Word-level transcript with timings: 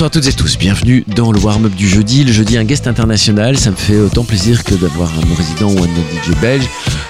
Bonsoir 0.00 0.12
à 0.16 0.22
toutes 0.22 0.28
et 0.32 0.32
tous, 0.32 0.56
bienvenue 0.56 1.04
dans 1.14 1.30
le 1.30 1.38
warm-up 1.38 1.74
du 1.74 1.86
jeudi. 1.86 2.24
Le 2.24 2.32
jeudi, 2.32 2.56
un 2.56 2.64
guest 2.64 2.86
international, 2.86 3.58
ça 3.58 3.70
me 3.70 3.76
fait 3.76 3.98
autant 3.98 4.24
plaisir 4.24 4.64
que 4.64 4.74
d'avoir 4.74 5.10
un 5.10 5.34
résident 5.36 5.68
ou 5.68 5.76
un 5.76 5.84
DJ 5.84 6.34
belge. 6.40 6.64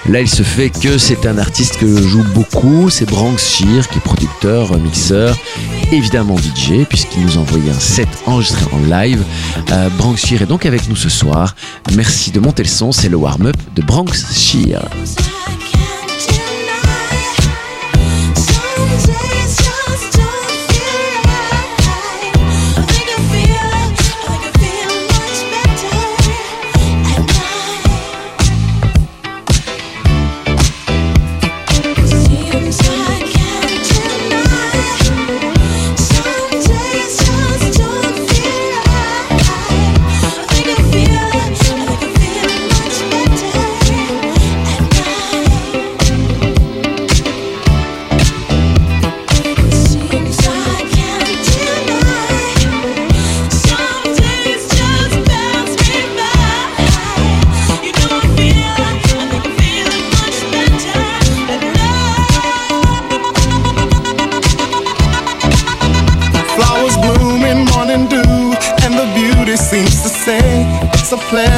Là, 0.08 0.20
il 0.22 0.28
se 0.28 0.42
fait 0.42 0.70
que 0.70 0.98
c'est 0.98 1.24
un 1.28 1.38
artiste 1.38 1.76
que 1.76 1.86
je 1.86 2.02
joue 2.08 2.24
beaucoup, 2.34 2.90
c'est 2.90 3.04
Branks 3.08 3.38
Shear, 3.38 3.86
qui 3.86 3.98
est 3.98 4.00
producteur, 4.00 4.76
mixeur, 4.80 5.38
évidemment 5.92 6.36
DJ, 6.36 6.84
puisqu'il 6.88 7.24
nous 7.24 7.36
a 7.38 7.42
envoyé 7.42 7.70
un 7.70 7.78
set 7.78 8.08
enregistré 8.26 8.64
en 8.72 8.78
live. 8.80 9.22
Euh, 9.70 9.88
Branks 9.90 10.32
est 10.32 10.46
donc 10.46 10.66
avec 10.66 10.88
nous 10.88 10.96
ce 10.96 11.08
soir. 11.08 11.54
Merci 11.94 12.32
de 12.32 12.40
monter 12.40 12.64
le 12.64 12.68
son, 12.68 12.90
c'est 12.90 13.08
le 13.08 13.18
warm-up 13.18 13.54
de 13.76 13.82
Branks 13.82 14.16
Shear. 14.34 14.82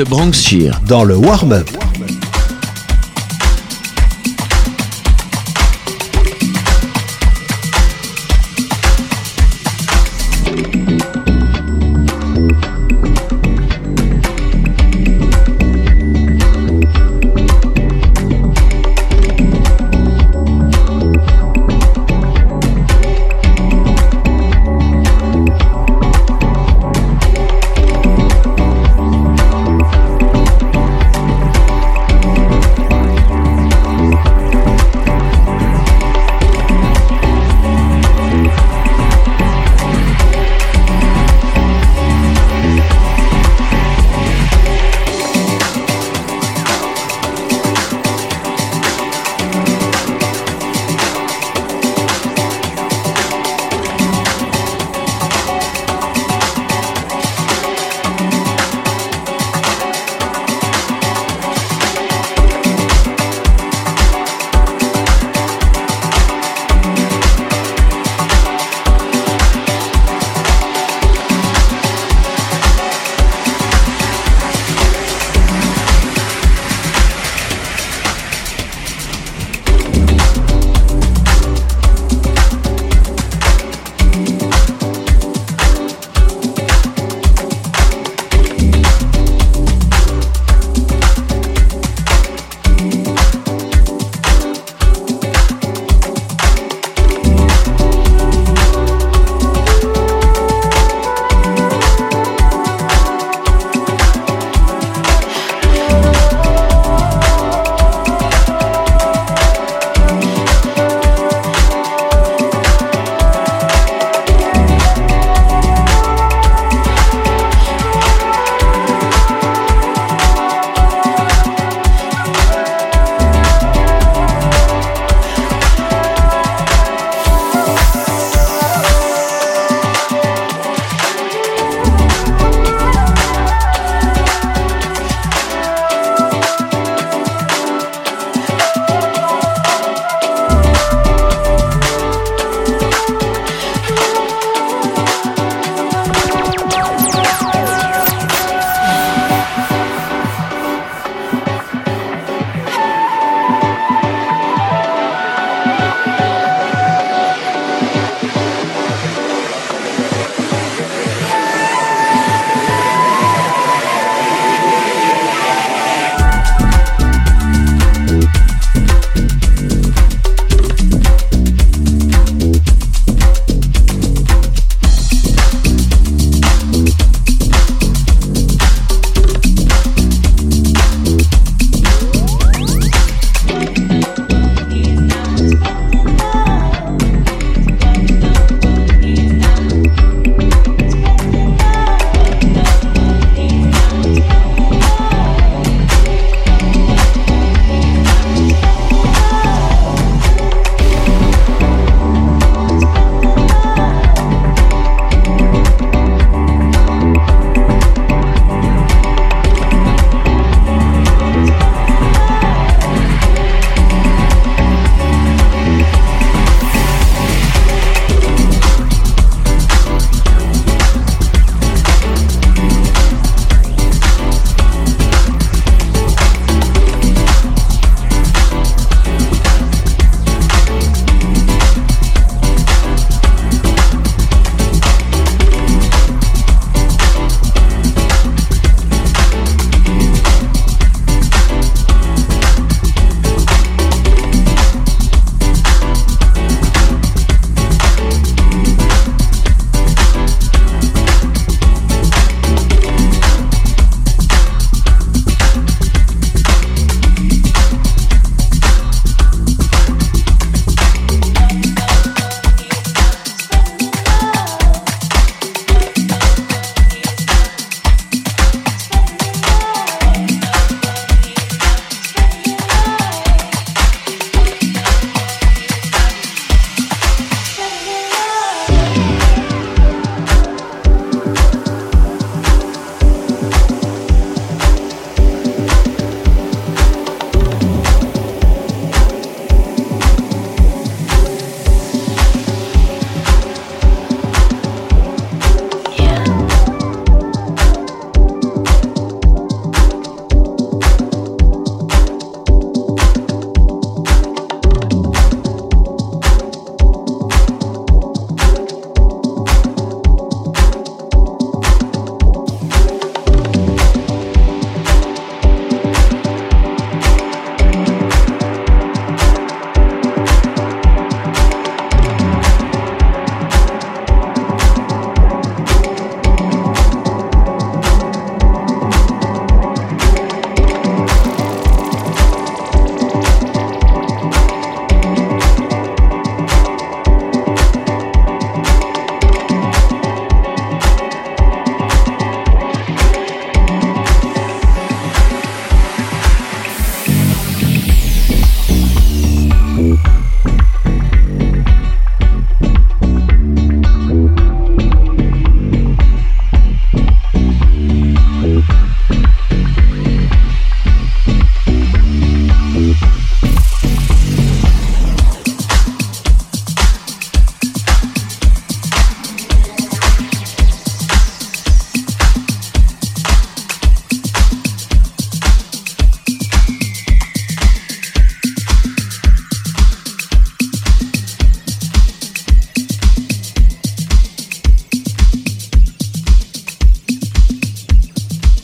de 0.00 0.04
Bronxshire. 0.06 0.80
Dans 0.88 1.04
le 1.04 1.14
warm-up. 1.14 1.68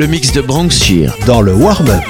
le 0.00 0.06
mix 0.06 0.32
de 0.32 0.40
Bronxshire 0.40 1.14
dans 1.26 1.42
le 1.42 1.52
warm-up. 1.54 2.00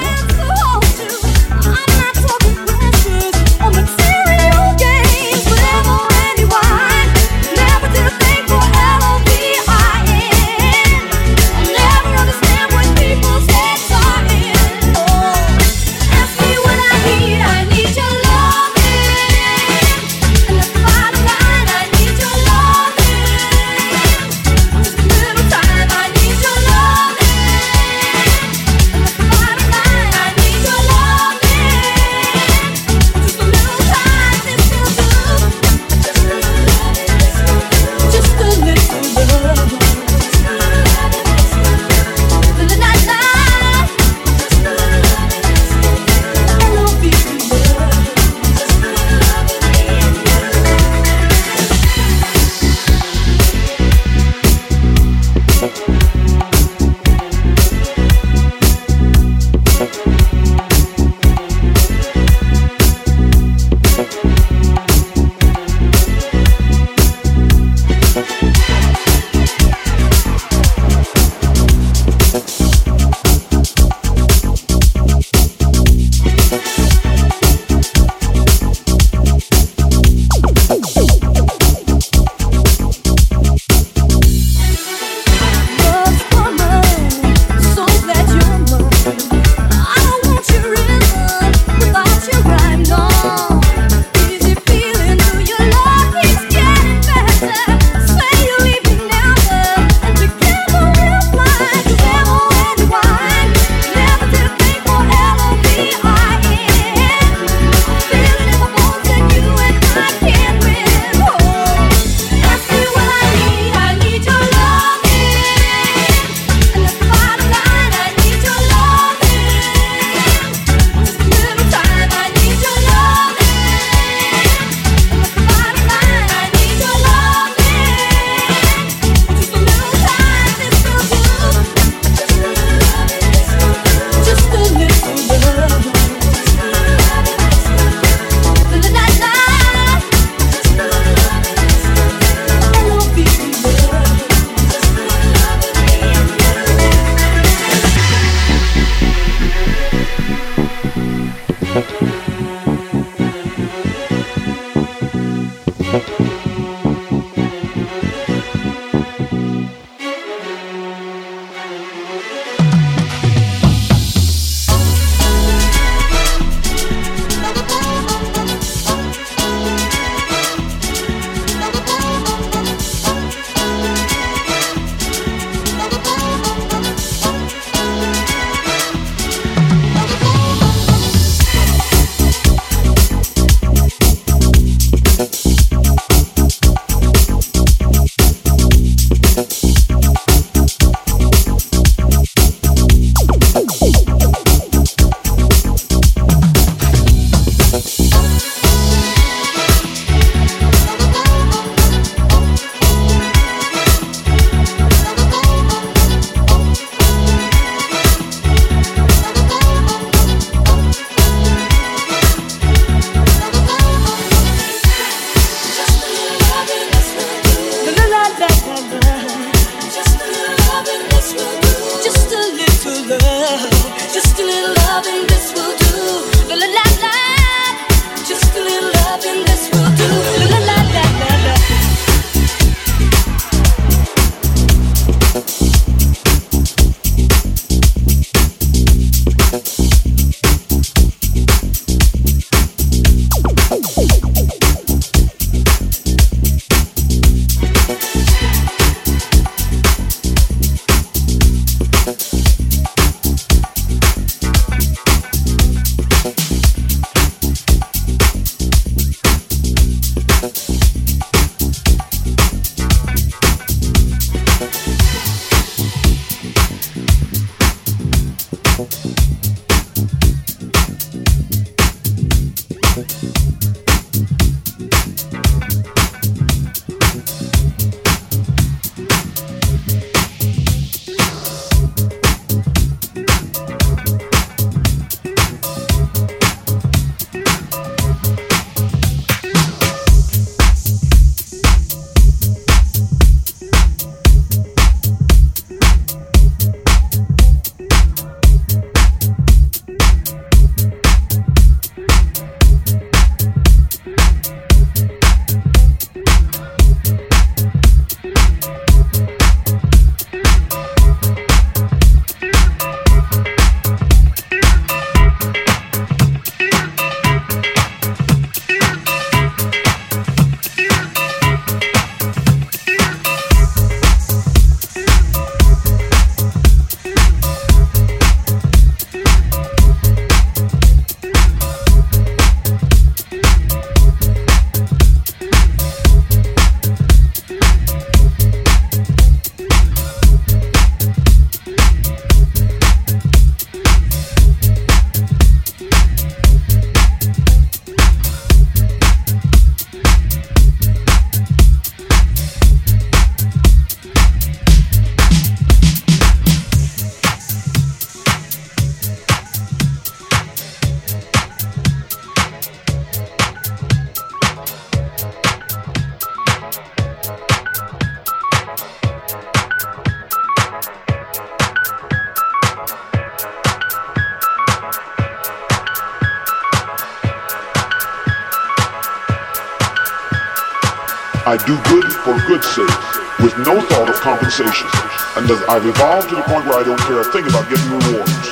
And 384.58 385.48
I've 385.68 385.86
evolved 385.86 386.28
to 386.30 386.34
the 386.34 386.42
point 386.42 386.66
where 386.66 386.80
I 386.80 386.82
don't 386.82 386.98
care 387.02 387.20
a 387.20 387.24
thing 387.24 387.44
about 387.46 387.70
getting 387.70 387.86
rewards. 387.88 388.49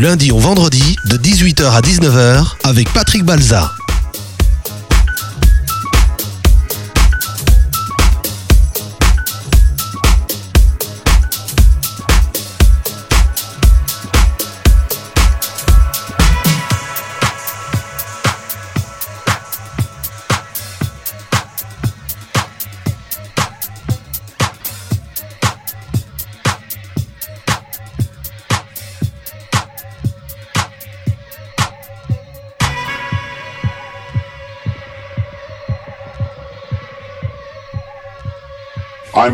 lundi 0.00 0.30
au 0.32 0.38
vendredi 0.38 0.96
de 1.04 1.18
18h 1.18 1.72
à 1.72 1.80
19h 1.82 2.54
avec 2.64 2.90
Patrick 2.94 3.22
Balza. 3.22 3.70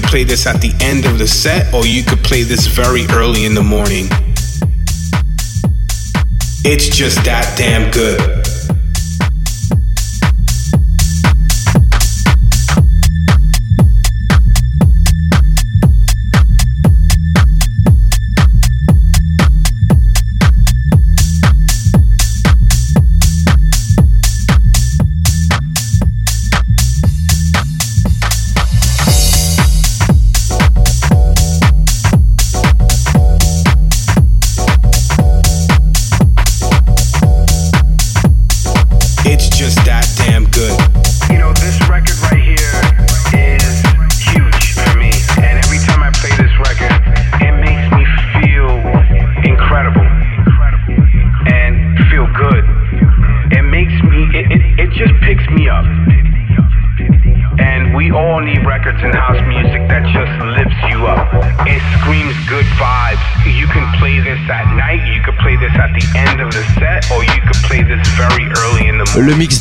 could 0.00 0.10
play 0.10 0.24
this 0.24 0.46
at 0.46 0.60
the 0.60 0.74
end 0.82 1.06
of 1.06 1.18
the 1.18 1.26
set 1.26 1.72
or 1.72 1.86
you 1.86 2.02
could 2.04 2.22
play 2.22 2.42
this 2.42 2.66
very 2.66 3.06
early 3.12 3.46
in 3.46 3.54
the 3.54 3.62
morning. 3.62 4.06
It's 6.66 6.94
just 6.94 7.24
that 7.24 7.54
damn 7.56 7.90
good. 7.90 8.45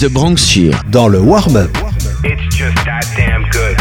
de 0.06 0.10
Branxure 0.10 0.78
dans 0.91 1.08
le 1.08 1.20
warm-up. 1.20 1.66
It's 2.24 2.56
just 2.56 2.76
that 2.86 3.06
damn 3.18 3.41
good. 3.49 3.76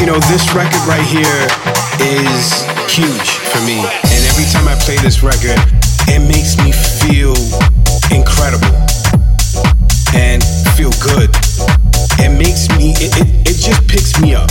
You 0.00 0.06
know, 0.06 0.20
this 0.28 0.54
record 0.54 0.78
right 0.86 1.00
here 1.02 1.26
is 1.98 2.62
huge 2.86 3.38
for 3.50 3.60
me. 3.62 3.80
And 4.04 4.24
every 4.30 4.44
time 4.52 4.68
I 4.68 4.76
play 4.84 4.98
this 4.98 5.24
record, 5.24 5.58
it 6.06 6.20
makes 6.28 6.56
me 6.58 6.70
feel 6.70 7.34
incredible 8.14 8.70
feel 10.82 10.90
good. 11.14 11.30
It 12.18 12.36
makes 12.38 12.68
me, 12.70 12.90
it, 12.94 13.14
it, 13.20 13.50
it 13.50 13.56
just 13.56 13.86
picks 13.86 14.20
me 14.20 14.34
up. 14.34 14.50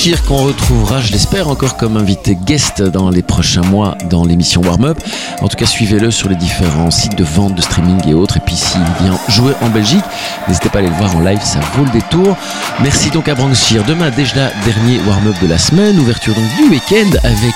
qu'on 0.00 0.16
qu'on 0.36 0.44
retrouve 0.46 0.69
je 1.02 1.12
l'espère, 1.12 1.48
encore 1.48 1.76
comme 1.76 1.96
invité 1.96 2.36
guest 2.44 2.82
dans 2.82 3.10
les 3.10 3.22
prochains 3.22 3.62
mois 3.62 3.96
dans 4.10 4.24
l'émission 4.24 4.60
Warm 4.60 4.84
Up. 4.84 4.98
En 5.40 5.48
tout 5.48 5.56
cas, 5.56 5.64
suivez-le 5.66 6.10
sur 6.10 6.28
les 6.28 6.36
différents 6.36 6.90
sites 6.90 7.16
de 7.16 7.24
vente, 7.24 7.54
de 7.54 7.62
streaming 7.62 8.06
et 8.08 8.14
autres. 8.14 8.36
Et 8.36 8.40
puis, 8.40 8.54
s'il 8.54 8.80
vient 9.00 9.18
jouer 9.28 9.52
en 9.62 9.68
Belgique, 9.70 10.04
n'hésitez 10.46 10.68
pas 10.68 10.78
à 10.78 10.80
aller 10.82 10.90
le 10.90 10.96
voir 10.96 11.14
en 11.16 11.20
live, 11.20 11.38
ça 11.42 11.60
vaut 11.76 11.84
le 11.84 11.90
détour. 11.90 12.36
Merci 12.82 13.10
donc 13.10 13.28
à 13.28 13.34
Branchir. 13.34 13.84
Demain, 13.84 14.10
déjà, 14.10 14.50
dernier 14.64 15.00
Warm 15.08 15.28
Up 15.28 15.36
de 15.42 15.48
la 15.48 15.58
semaine, 15.58 15.98
ouverture 15.98 16.34
du 16.58 16.68
week-end 16.68 17.06
avec 17.24 17.54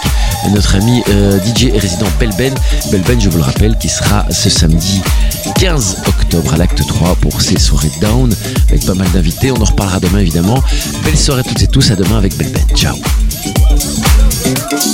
notre 0.55 0.75
ami 0.77 1.03
euh, 1.11 1.39
DJ 1.41 1.65
et 1.67 1.79
résident 1.79 2.07
Belben. 2.19 2.55
Belben, 2.91 3.21
je 3.21 3.29
vous 3.29 3.39
le 3.39 3.45
rappelle, 3.45 3.77
qui 3.79 3.89
sera 3.89 4.25
ce 4.31 4.49
samedi 4.49 5.03
15 5.61 5.99
octobre 6.07 6.55
à 6.55 6.57
l'acte 6.57 6.87
3 6.87 7.17
pour 7.21 7.41
ses 7.43 7.59
soirées 7.59 7.91
down 8.01 8.35
avec 8.71 8.87
pas 8.87 8.95
mal 8.95 9.09
d'invités. 9.11 9.51
On 9.51 9.57
en 9.61 9.65
reparlera 9.67 10.01
demain 10.01 10.19
évidemment. 10.19 10.59
Belle 11.05 11.19
soirée 11.19 11.41
à 11.41 11.45
toutes 11.45 11.63
et 11.63 11.67
tous, 11.67 11.91
à 11.91 11.97
demain 11.97 12.17
avec 12.17 12.37
Belben. 12.37 12.63
Ciao 12.75 12.95
Thank 14.57 14.85
you. 14.85 14.94